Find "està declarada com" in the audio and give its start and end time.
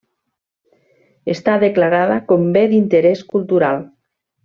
1.35-2.51